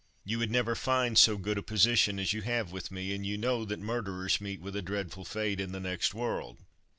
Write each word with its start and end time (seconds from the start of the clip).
You 0.23 0.39
would 0.39 0.49
never 0.49 0.73
find 0.73 1.15
so 1.15 1.37
good 1.37 1.59
a 1.59 1.61
position 1.61 2.17
as 2.17 2.33
you 2.33 2.41
have 2.41 2.71
with 2.71 2.89
me, 2.89 3.13
and 3.13 3.23
you 3.23 3.37
know 3.37 3.65
that 3.65 3.77
murderers 3.79 4.41
meet 4.41 4.59
with 4.59 4.75
a 4.75 4.81
dreadful 4.81 5.25
fate 5.25 5.59
in 5.59 5.73
the 5.73 5.79
next 5.79 6.15
world. 6.15 6.57